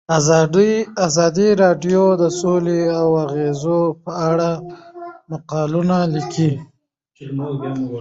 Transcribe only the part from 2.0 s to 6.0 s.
د سوله د اغیزو په اړه مقالو